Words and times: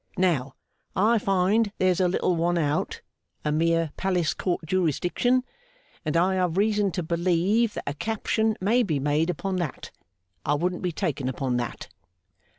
Now, 0.17 0.55
I 0.95 1.19
find 1.19 1.71
there's 1.77 1.99
a 1.99 2.07
little 2.07 2.35
one 2.35 2.57
out 2.57 3.01
a 3.45 3.51
mere 3.51 3.91
Palace 3.97 4.33
Court 4.33 4.65
jurisdiction 4.65 5.43
and 6.03 6.17
I 6.17 6.33
have 6.33 6.57
reason 6.57 6.89
to 6.93 7.03
believe 7.03 7.75
that 7.75 7.83
a 7.85 7.93
caption 7.93 8.57
may 8.59 8.81
be 8.81 8.97
made 8.97 9.29
upon 9.29 9.57
that. 9.57 9.91
I 10.43 10.55
wouldn't 10.55 10.81
be 10.81 10.91
taken 10.91 11.29
upon 11.29 11.57
that. 11.57 11.87